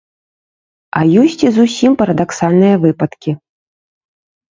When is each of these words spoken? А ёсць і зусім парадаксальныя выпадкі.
А 0.99 1.01
ёсць 1.23 1.43
і 1.47 1.51
зусім 1.57 1.91
парадаксальныя 1.99 2.75
выпадкі. 2.87 3.31